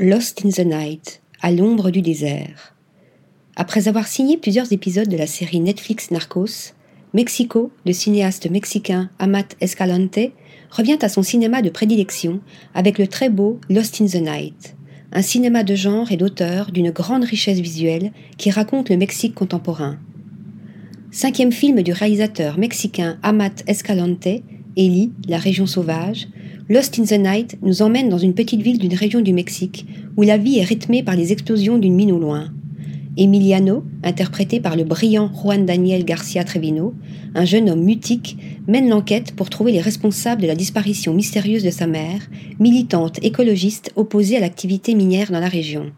Lost 0.00 0.44
in 0.44 0.48
the 0.48 0.66
Night, 0.66 1.22
à 1.40 1.52
l'ombre 1.52 1.92
du 1.92 2.02
désert. 2.02 2.74
Après 3.54 3.86
avoir 3.86 4.08
signé 4.08 4.36
plusieurs 4.36 4.72
épisodes 4.72 5.06
de 5.06 5.16
la 5.16 5.28
série 5.28 5.60
Netflix 5.60 6.10
Narcos, 6.10 6.72
Mexico, 7.12 7.70
le 7.86 7.92
cinéaste 7.92 8.50
mexicain 8.50 9.08
Amat 9.20 9.54
Escalante, 9.60 10.18
revient 10.68 10.98
à 11.00 11.08
son 11.08 11.22
cinéma 11.22 11.62
de 11.62 11.70
prédilection 11.70 12.40
avec 12.74 12.98
le 12.98 13.06
très 13.06 13.30
beau 13.30 13.60
Lost 13.70 14.00
in 14.00 14.06
the 14.06 14.16
Night, 14.16 14.74
un 15.12 15.22
cinéma 15.22 15.62
de 15.62 15.76
genre 15.76 16.10
et 16.10 16.16
d'auteur 16.16 16.72
d'une 16.72 16.90
grande 16.90 17.22
richesse 17.22 17.60
visuelle 17.60 18.10
qui 18.36 18.50
raconte 18.50 18.90
le 18.90 18.96
Mexique 18.96 19.36
contemporain. 19.36 20.00
Cinquième 21.12 21.52
film 21.52 21.82
du 21.82 21.92
réalisateur 21.92 22.58
mexicain 22.58 23.16
Amat 23.22 23.62
Escalante, 23.68 24.26
Eli, 24.76 25.12
la 25.28 25.38
région 25.38 25.66
sauvage, 25.66 26.26
Lost 26.70 26.98
in 26.98 27.04
the 27.04 27.20
Night 27.20 27.58
nous 27.60 27.82
emmène 27.82 28.08
dans 28.08 28.16
une 28.16 28.32
petite 28.32 28.62
ville 28.62 28.78
d'une 28.78 28.94
région 28.94 29.20
du 29.20 29.34
Mexique 29.34 29.84
où 30.16 30.22
la 30.22 30.38
vie 30.38 30.60
est 30.60 30.64
rythmée 30.64 31.02
par 31.02 31.14
les 31.14 31.30
explosions 31.30 31.76
d'une 31.76 31.94
mine 31.94 32.10
au 32.10 32.18
loin. 32.18 32.54
Emiliano, 33.18 33.84
interprété 34.02 34.60
par 34.60 34.74
le 34.74 34.84
brillant 34.84 35.30
Juan 35.30 35.66
Daniel 35.66 36.06
Garcia 36.06 36.42
Trevino, 36.42 36.94
un 37.34 37.44
jeune 37.44 37.68
homme 37.68 37.84
mutique, 37.84 38.38
mène 38.66 38.88
l'enquête 38.88 39.36
pour 39.36 39.50
trouver 39.50 39.72
les 39.72 39.82
responsables 39.82 40.40
de 40.40 40.46
la 40.46 40.54
disparition 40.54 41.12
mystérieuse 41.12 41.64
de 41.64 41.70
sa 41.70 41.86
mère, 41.86 42.30
militante 42.58 43.22
écologiste 43.22 43.92
opposée 43.94 44.38
à 44.38 44.40
l'activité 44.40 44.94
minière 44.94 45.30
dans 45.30 45.40
la 45.40 45.48
région. 45.48 45.92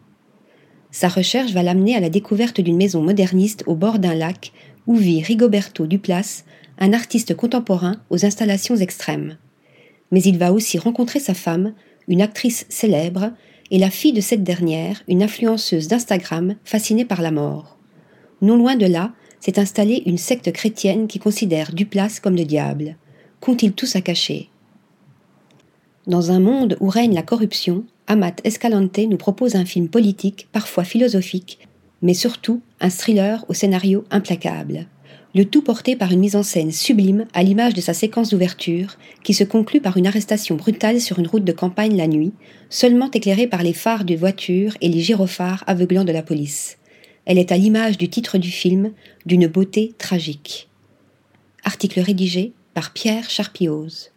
Sa 0.91 1.07
recherche 1.07 1.53
va 1.53 1.63
l'amener 1.63 1.95
à 1.95 2.01
la 2.01 2.09
découverte 2.09 2.59
d'une 2.59 2.75
maison 2.75 3.01
moderniste 3.01 3.63
au 3.67 3.75
bord 3.75 3.99
d'un 3.99 4.15
lac 4.15 4.51
où 4.85 4.97
vit 4.97 5.23
Rigoberto 5.23 5.87
Duplass, 5.87 6.43
un 6.77 6.91
artiste 6.91 7.35
contemporain 7.35 8.01
aux 8.09 8.25
installations 8.25 8.75
extrêmes 8.75 9.37
mais 10.11 10.21
il 10.21 10.37
va 10.37 10.53
aussi 10.53 10.77
rencontrer 10.77 11.19
sa 11.19 11.33
femme, 11.33 11.73
une 12.07 12.21
actrice 12.21 12.65
célèbre, 12.69 13.31
et 13.71 13.77
la 13.77 13.89
fille 13.89 14.13
de 14.13 14.21
cette 14.21 14.43
dernière, 14.43 15.03
une 15.07 15.23
influenceuse 15.23 15.87
d'Instagram 15.87 16.55
fascinée 16.63 17.05
par 17.05 17.21
la 17.21 17.31
mort. 17.31 17.77
Non 18.41 18.55
loin 18.55 18.75
de 18.75 18.85
là, 18.85 19.13
s'est 19.39 19.59
installée 19.59 20.03
une 20.05 20.17
secte 20.17 20.51
chrétienne 20.51 21.07
qui 21.07 21.19
considère 21.19 21.73
Duplass 21.73 22.19
comme 22.19 22.35
le 22.35 22.45
diable. 22.45 22.95
Qu'ont-ils 23.39 23.73
tous 23.73 23.95
à 23.95 24.01
cacher? 24.01 24.49
Dans 26.07 26.31
un 26.31 26.39
monde 26.39 26.77
où 26.79 26.89
règne 26.89 27.13
la 27.13 27.21
corruption, 27.21 27.83
Amat 28.07 28.35
Escalante 28.45 28.97
nous 28.99 29.17
propose 29.17 29.55
un 29.55 29.65
film 29.65 29.89
politique, 29.89 30.47
parfois 30.53 30.85
philosophique, 30.85 31.59
mais 32.01 32.13
surtout 32.13 32.61
un 32.79 32.89
thriller 32.89 33.45
au 33.49 33.53
scénario 33.53 34.05
implacable 34.11 34.87
le 35.37 35.45
tout 35.45 35.61
porté 35.61 35.95
par 35.95 36.11
une 36.11 36.19
mise 36.19 36.35
en 36.35 36.41
scène 36.41 36.71
sublime 36.71 37.27
à 37.33 37.43
l'image 37.43 37.75
de 37.75 37.81
sa 37.81 37.93
séquence 37.93 38.31
d'ouverture, 38.31 38.97
qui 39.23 39.35
se 39.35 39.43
conclut 39.43 39.81
par 39.81 39.95
une 39.95 40.07
arrestation 40.07 40.55
brutale 40.55 40.99
sur 40.99 41.19
une 41.19 41.27
route 41.27 41.43
de 41.43 41.51
campagne 41.51 41.95
la 41.95 42.07
nuit, 42.07 42.33
seulement 42.71 43.11
éclairée 43.11 43.45
par 43.45 43.61
les 43.61 43.73
phares 43.73 44.03
de 44.03 44.15
voiture 44.15 44.75
et 44.81 44.89
les 44.89 45.01
gyrophares 45.01 45.63
aveuglants 45.67 46.05
de 46.05 46.11
la 46.11 46.23
police. 46.23 46.77
Elle 47.25 47.37
est 47.37 47.51
à 47.51 47.57
l'image 47.57 47.99
du 47.99 48.09
titre 48.09 48.39
du 48.39 48.49
film, 48.49 48.93
d'une 49.27 49.45
beauté 49.45 49.93
tragique. 49.99 50.69
Article 51.63 51.99
rédigé 51.99 52.53
par 52.73 52.91
Pierre 52.91 53.29
Charpioz. 53.29 54.11